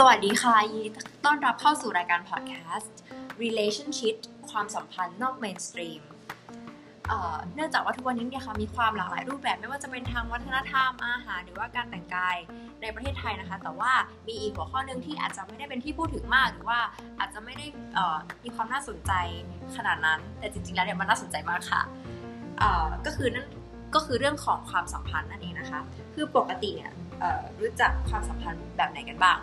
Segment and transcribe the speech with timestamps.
[0.00, 0.82] สวัสดีค่ะยี
[1.24, 2.98] ต้อนรับเข้าสู่รายการพอดแคสต์
[3.42, 4.16] Relationship
[4.50, 6.02] ความสัมพันธ์นอกเมนสตรีม
[7.54, 12.36] เนื่องจากว่าทุกวันนี้เนี่ยค่ะมีความหลากหลายรูปแบบไม่ว่าจะเป็นทางวัฒนธรรมอาหาร หรือว่าการแต่งกาย
[12.82, 13.92] ในประเทศไทยนะคะ แต่ว่า
[14.28, 16.78] มีอีกหัวข้อหนึ่งที่อาจจะไม่ได้เป็นที่พูดถึงมาก หรือว่า
[17.18, 17.66] อาจจะไม่ได้
[18.44, 19.12] มีความน่าสนใจ
[19.76, 21.82] ขนาดนั้น แต่จริงๆแล้วเนี่ยมันน่าสนใจมากค่ะ
[23.06, 23.46] ก็คือนั่น
[23.94, 25.80] ก็คือเรื่องของความสัมพันธ์นั่นเองนะคะ
[26.14, 26.92] คือปกติเนี่ย
[27.60, 29.38] รู้จักความสัมพันธ์แบบไหนกันบ้าง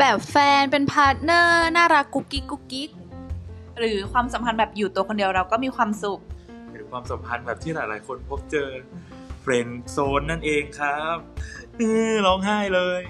[0.00, 2.90] แบบแฟนเป็น partner น่ารักกุ๊กกิ๊กกุ๊กกิ๊ก
[3.78, 6.20] หรือความสัมพันธ์แบบอยู่ตัวคนเดียวเราก็มีความสุข
[6.72, 8.68] หรือความสัมพันธ์แบบที่หลาย ๆ คนพบเจอ
[9.40, 11.16] friend zone นั่นเองครับ
[12.26, 13.00] ร้องไห้เลย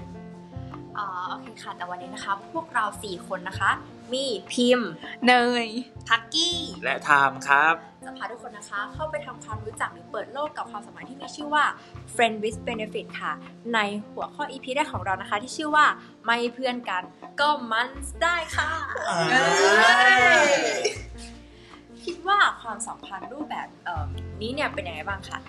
[0.99, 3.71] อ๋อโอเคค่ะ แต่วันนี้นะคะ พวกเราสี่คนนะคะ
[4.13, 4.89] มีพิมพ์
[5.27, 5.33] เน
[5.65, 5.67] ย
[6.09, 7.75] ทักกี้ และไทม์ครับ
[8.05, 11.65] จะพาทุกคนนะคะ เข้าไปทำความรู้จักหรือเปิดโลกกับความสัมพันธ์ที่มีชื่อว่า
[12.15, 13.33] friend with benefit ค่ะ
[13.73, 13.79] ใน
[14.11, 15.85] หัวข้อ EP แรกของเรานะคะ ที่ชื่อว่า
[16.25, 17.03] ไม่เพื่อนกัน
[17.39, 17.89] ก็มัน
[18.23, 18.69] ได้ค่ะ
[22.05, 23.67] คิดว่าความสัมพันธ์รูปแบบ
[24.41, 25.39] นี้เนี่ยเป็นยังไงบ้างคะ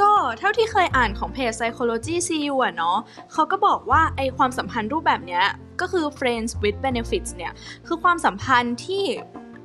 [0.00, 2.98] ก็เท่าที่เคยอ่านของเพจ Psychology CU อะเนาะ
[3.32, 5.44] เขาก็บอกว่าไอความสัมพันธ์รูปแบบเนี้ย
[5.80, 7.52] ก็คือ friends with benefits เนี่ย
[7.86, 9.04] คือความสัมพันธ์ที่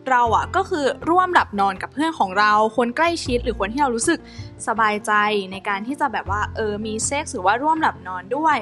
[0.10, 4.20] เราอะก็คือร่วมหลับนอนกับเพื่อนของเราคนใกล้ชิดหรือคนที่เรารู้สึก
[4.68, 5.12] สบายใจ
[5.52, 8.60] ในการที่จะแบบว่าเออมีเซ็กซ์หรือว่าร่วมหลับนอนด้วย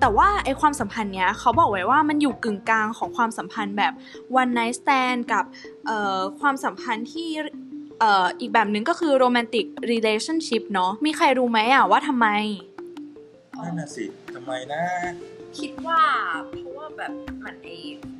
[0.00, 3.92] แต่ว่าไอความสัมพันธ์เนี้ยเขาบอกไว้ว่ามันอยู่กึ่งกลางของความสัมพันธ์แบบ
[4.40, 5.44] one night stand กับ
[5.88, 7.30] เออความสัมพันธ์ที่
[8.00, 12.26] เอ่ออีกแบบหนึ่งก็คือ romantic relationship เนาะมีใครรู้ไหมอะว่าทำไม
[13.64, 14.82] นั่นน่ะสิทำไมนะ
[15.58, 16.00] คิดว่า
[16.56, 17.12] เพราะว่าแบบ
[17.44, 17.68] มันไอ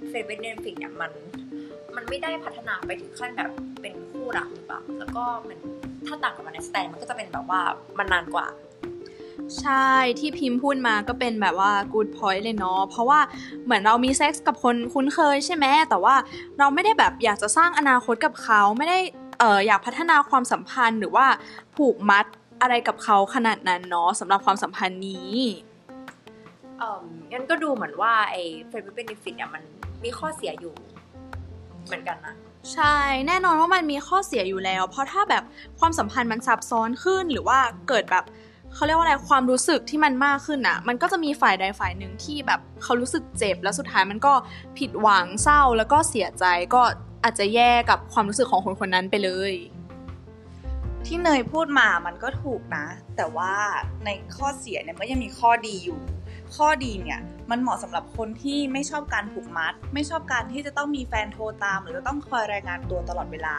[0.09, 1.13] friend with benefit เนี่ยมัน
[1.97, 5.59] มันไม่ได้พัฒนาไปถึงขั้นแบบเป็นคู่รักหรือเปล่าแล้วก็มัน
[6.07, 7.61] ถ้าต่างกับมันในสแตนมันก็จะเป็นแบบว่า
[7.99, 8.47] มันนานกว่า
[9.61, 13.21] ใช่ที่พิมพ์พูดมาก็เป็นแบบว่า good point เลยเนาะเพราะว่า
[13.65, 16.15] เหมือนเรามีเซ็กส์กับคนคุ้นเคยใช่ไหมแต่ว่า
[16.59, 21.27] เราไม่ได้แบบอยากจะสร้างอนาคตกับเขาไม่ได้เอออยากพัฒนาความสัมพันธ์หรือว่า
[21.77, 22.27] ผูกมัด
[22.61, 25.35] อะไรกับเขาขนาดนั้นเนาะสำหรับความสัมพันธ์นี้
[26.79, 26.99] เออ
[27.33, 29.63] งั้นก็ดูเหมือนว่าไอ้ friend with benefit เนี่ยมัน
[30.05, 30.75] มีข้อเสียอยู่
[31.85, 32.35] เหมือนกันนะ
[32.73, 32.97] ใช่
[33.29, 35.45] แน่นอนว่ามันมีข้อเสียอยู่แล้ว เพราะถ้าแบบ
[35.79, 38.25] ความสัมพันธ์มันซับซ้อนขึ้นหรือว่าเกิดแบบ
[38.75, 44.33] เขาเรียกว่าอะไรความรู้สึกที่มันมากขึ้นอะมันก็จะมีฝ่ายใดฝ่ายหนึ่งที่แบบเขารู้สึกเจ็บ แล้วสุดท้ายมันก็
[44.79, 46.45] ผิดหวังเศร้าแล้วก็เสียใจ
[46.75, 46.83] ก็
[47.25, 49.53] อาจจะแย่กับความรู้สึกของคนคนนั้นไปเลย
[51.07, 52.87] ที่เนยพูดมามันก็ถูกนะ
[53.17, 53.55] แต่ว่า
[54.05, 56.01] ในข้อเสียเนี่ยก็ยังมีข้อดีอยู่
[56.57, 57.21] ข้อดีเนี่ย
[57.51, 63.57] มันเหมาะสำหรับคนที่ไม่ชอบการผูกมัด ไม่ชอบการที่จะต้องมีแฟนโทรตาม หรือจะต้องคอยรายงานตัวตลอดเวลา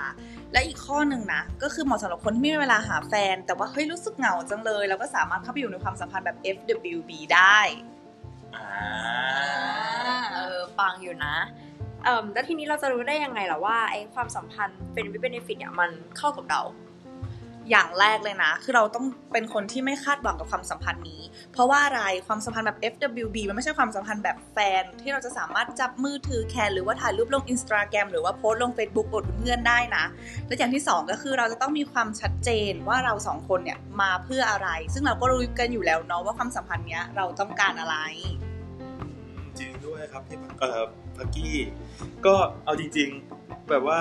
[0.51, 7.59] และอีกข้อหนึ่งนะก็คือเหมาะสำหรับคนที่ไม่มีเวลาหาแฟน แต่ว่าเฮ้ยรู้สึกเหงาจังเลย แล้วก็สามารถเข้าไปอยู่ในความสัมพันธ์แบบ FWB ได้
[8.55, 8.67] อ่า
[10.33, 11.35] เออฟังอยู่นะ
[12.05, 16.61] เอ่อแล้วทีนี้เราจะรู้ได้ยังไงล่ะว่าไอ้ความสัมพันธ์เป็นวิเบนฟิตเนี่ยมันเข้ากับเรา
[17.71, 21.21] อย่างแรกเลยนะ คือเราต้องเป็นคนที่ไม่คาดหวังกับความสัมพันธ์นี้
[21.53, 30.05] เพราะว่าอะไรความสัมพันธ์แบบ FWB มันไม่ใช่ความสัมพันธ์แบบแฟน ที่เราจะสามารถจับมือถือแคนหรือว่าถ่ายรูปลงอินสตาแกรมหรือว่าโพสต์ลง Facebook อดเพื่อนได้นะ
[30.47, 37.97] และอย่างที่ 2 ก็คือเราจะต้องมีความชัดเจนว่าเราสองคนเนี่ยมาเพื่ออะไร ซึ่งเราก็รู้กันอยู่แล้วเนาะว่าความสัมพันธ์เนี้ยเราต้องการอะไร
[40.15, 40.83] ครับพี่เอ่อ
[41.17, 41.57] พักกี้
[42.25, 43.09] ก็เอาจริง
[43.39, 43.99] ๆ แบบว่า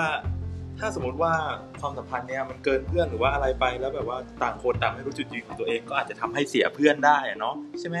[0.79, 1.33] ถ้าสมมติว่า
[1.81, 7.97] ความสัมพันธ์เนี้ยมันเกินเพื่อนหรือว่าอะไรไปแล้วแบบว่าต่างคนต่างไม่รู้จุดยืนของตัวเองก็อาจจะทำให้เสียเพื่อนได้เนาะใช่ไหม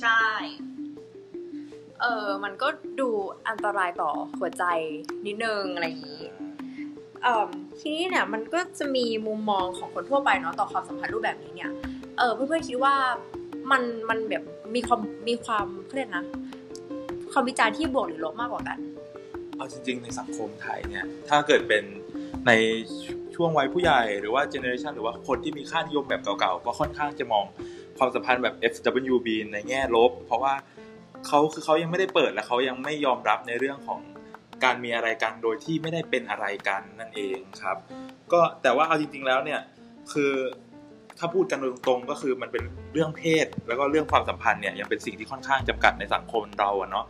[0.00, 0.24] ใช่
[2.00, 2.68] เออมันก็
[3.00, 3.08] ดู
[3.48, 4.64] อันตรายต่อหัวใจ
[5.26, 6.24] นิดนึงอะไรอย่างนี้
[7.22, 7.48] เออ
[7.80, 11.70] ทีนี้เนี่ยมันก็จะมีมุมมองของคนทั่วไปเนาะต่อความสัมพันธ์รูปแบบนี้เนี่ย
[12.18, 12.94] เออเพื่อนๆคิดว่า
[13.70, 14.44] มันมันแบบ
[14.74, 16.24] มีความมีความเรียดนะ
[17.32, 18.78] ความวิจารณ์ที่บวกหรือลบมากกว่ากัน
[19.56, 21.84] เอาจริง ๆ ในสังคมไทยเนี่ย ถ้าเกิดเป็น
[22.46, 22.52] ใน
[23.34, 27.44] ช่วงวัยผู้ใหญ่หรือว่าเจเนอเรชันหรือว่าคนที่มีค่านิยมแบบเก่าๆก็ค่อนข้างจะมอง
[27.98, 30.54] ความสัมพันธ์แบบ FWB ในแง่ลบ เพราะว่า
[31.26, 34.00] เขาคือเขายังไม่ได้เปิดและเขายังไม่ยอมรับในเรื่องของ
[34.64, 37.76] การมีอะไรกันโดยที่ไม่ได้เป็นอะไรกันนั่นเองครับ
[38.32, 39.60] ก็แต่ว่าเอาจริง ๆแล้วเนี่ย
[40.12, 40.32] คือ
[41.20, 42.62] ถ้าพูดกันตรงๆก็คือมันเป็น
[42.92, 47.04] เรื่องเพศ แล้วก็เรื่องความสัมพันธ์เนี่ยยังเป็นสิ่งที่ค่อนข้างจำกัดในสังคมเราอะเนาะ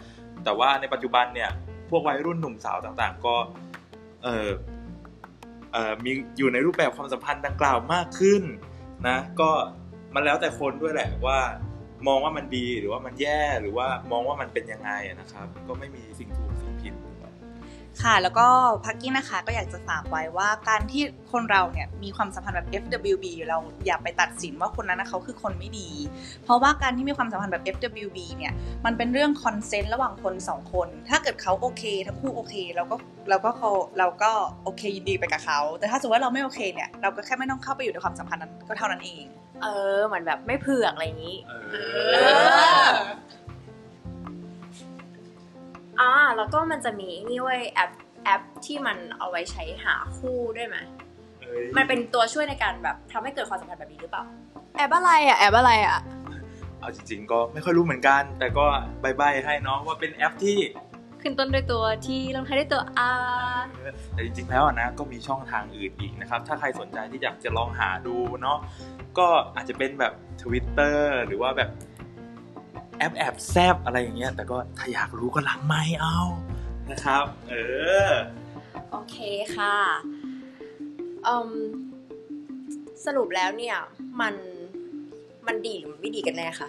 [0.45, 1.51] แต่ว่าในปัจจุบันเนี่ย
[1.91, 3.35] พวกวัยรุ่นหนุ่มสาวต่างๆ ก็
[4.25, 4.51] เออ
[5.73, 8.43] เอ่อมีอยู่ในรูปแบบความสัมพันธ์ดังกล่าวมากขึ้น
[9.09, 9.51] นะก็
[10.15, 11.39] มันแล้วแต่คนด้วยแหละว่า
[12.09, 14.91] มองว่ามันดีหรือว่ามันแย่หรือว่ามองว่ามันเป็นยังไง
[15.21, 16.50] นะครับ ก็ไม่มีสิ่งถูก
[18.03, 18.47] ค่ะ แล้วก็
[18.85, 21.03] พักกี้นะคะก็อยากจะฝากไว้ว่าการที่
[21.33, 25.89] คนเราเนี่ยมีความสัมพันธ์แบบ FWB เราอย่าไปตัดสินว่าคนนั้นนะเขาคือคนไม่ดี
[26.45, 28.53] เพราะว่าการที่มีความสัมพันธ์แบบ FWB เนี่ย
[28.85, 32.97] มันเป็นเรื่อง consent ระหว่างคนสองคน ถ้าเกิดเขาโอเคทั้งคู่โอเคเราก็
[33.31, 34.31] เราก็เขาเราก็
[34.65, 39.25] โอเคยินดีไปกับเขา แต่ถ้าสมมติว่าเราไม่โอเคเนี่ยเราก็แค่ไม่ต้องเข้าไปอยู่ในความสัมพันธ์นั้นก็เท่านั้นเอง
[39.63, 39.67] เอ
[39.97, 42.17] อเหมือนแบบไม่เผือกอะไรอย่างนี้ เอเอ
[46.41, 47.91] แล้วก็มันจะมีนี่เว้ยแอป
[48.25, 50.77] แอปที่มันเอาไว้ใช้หาคู่ด้วยไหม
[51.41, 54.25] เอ้ยมันเป็นตัวช่วยในการแบบทำให้เกิดความสัมพันธ์แบบนี้หรือเปล่า
[54.77, 55.99] แอปอะไรอะแอปอะไรอะ
[56.81, 58.65] เอาจริงๆก็ไม่ค่อยรู้เหมือนกัน แต่ก็
[59.03, 60.59] ใบ้ใบ้ให้เนาะว่าเป็นแอปที่
[61.23, 62.83] ขึ้นต้นด้วยตัว T ลงท้ายด้วยตัว
[63.55, 63.61] R
[64.13, 68.59] แต่จริงๆแล้วอะนะก็มีช่องทางอื่นอีกนะครับ ถ้าใครสนใจที่อยากจะลองหาดูเนาะ
[69.19, 69.27] ก็
[69.57, 70.97] อาจจะเป็นแบบ Twitter
[71.27, 71.71] หรือว่าแบบ
[73.01, 76.19] แอปแอบแซบอะไรอย่างเงี้ยแต่ก็ถ้าอยากรู้ก็หลังไม่เอา
[76.91, 77.55] นะครับ เอ
[78.09, 78.11] อ
[78.91, 79.17] โอเค
[79.57, 79.77] ค่ะ
[81.27, 81.53] อืม
[83.05, 83.77] สรุปแล้วเนี่ย
[84.21, 84.35] มัน
[85.47, 86.69] มันดีหรือมันไม่ดีกันแน่คะ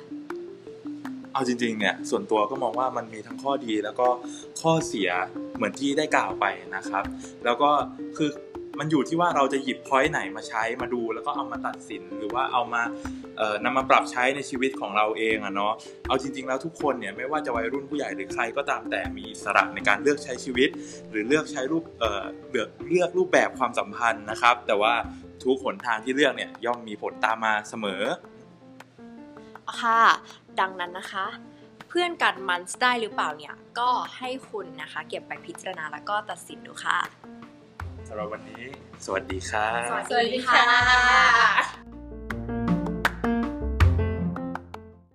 [1.34, 4.08] เอาจริงๆเนี่ยส่วนตัวก็มองว่ามันมีทั้งข้อดีแล้วก็
[4.62, 5.10] ข้อเสีย
[5.56, 6.46] เหมือนที่ได้กล่าวไป
[6.76, 7.04] นะครับ
[7.46, 7.72] แล้วก็
[8.18, 8.30] คือ
[8.84, 12.82] มันอยู่ที่ว่าเราจะหยิบพอยต์ไหนมาใช้มาดู แล้วก็เอามาตัดสินหรือว่าเอามา
[13.38, 15.74] เอ่อนำมาปรับใช้ในชีวิตของเราเองอะเนาะ
[16.08, 20.70] เอาจริง ๆ แล้วทุกคนเนี่ยไม่ว่าจะวัยรุ่นผู้ใหญ่หรือใครก็ตามแต่มีอิสระในการเลือกใช้ชีวิต
[21.10, 24.94] หรือเลือกใช้รูปเอ่อเลือกเลือกรูปแบบความสัมพันธ์นะครับ แต่ว่า
[25.44, 28.04] ทุกหนทางที่เลือกเนี่ยย่อมมีผลตามมาเสมอ
[29.82, 30.02] ค่ะ
[30.60, 31.28] ดังนั้นนะคะ
[31.90, 36.98] เพื่อนกันมันได้หรือเปล่าเนี่ย ก็ให้คุณนะคะ เก็บไปพิจารณาแล้วก็ตัดสินดูค่ะ
[38.14, 38.64] สำหรับวันนี้
[39.06, 41.81] สวัสดีครับ สวัสดีค่ะ